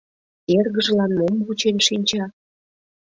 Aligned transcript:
Эргыжлан 0.57 1.11
мом 1.19 1.35
вучен 1.45 1.77
шинча!.. 1.85 2.23